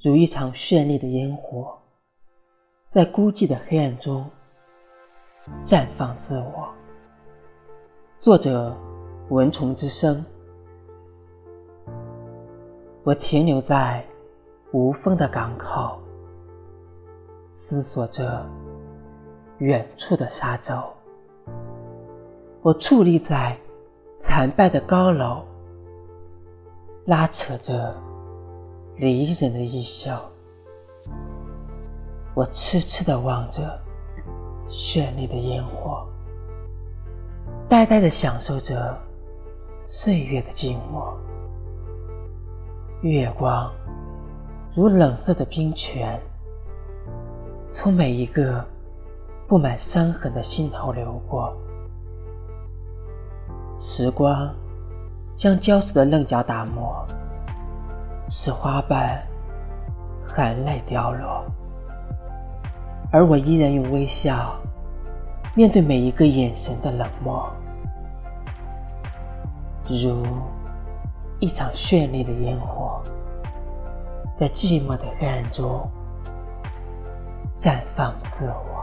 [0.00, 1.76] 如一场绚丽的烟火，
[2.92, 4.30] 在孤寂的黑暗中
[5.66, 6.68] 绽放自我。
[8.20, 8.76] 作者：
[9.28, 10.24] 蚊虫之声。
[13.02, 14.04] 我停留在
[14.72, 15.98] 无风的港口，
[17.68, 18.46] 思索着
[19.58, 20.74] 远处的沙洲。
[22.62, 23.58] 我矗立在
[24.20, 25.42] 残败的高楼，
[27.04, 27.96] 拉扯着
[28.98, 30.20] 离人的一笑。
[32.34, 33.80] 我痴痴地望着
[34.68, 36.06] 绚丽的烟火，
[37.68, 38.96] 呆呆地享受着
[39.86, 41.16] 岁月的静默。
[43.02, 43.72] 月光
[44.74, 46.20] 如冷色的冰泉，
[47.72, 48.64] 从每一个
[49.46, 51.56] 布满伤痕的心头流过。
[53.78, 54.52] 时光
[55.36, 57.06] 将礁石的棱角打磨，
[58.28, 59.22] 使花瓣
[60.26, 61.44] 含泪凋落，
[63.10, 64.54] 而我依然用微笑
[65.54, 67.48] 面对每一个眼神的冷漠，
[69.88, 70.22] 如。
[71.40, 73.00] 一场绚丽的烟火，
[74.36, 75.88] 在寂寞的黑暗中
[77.60, 78.77] 绽放自我。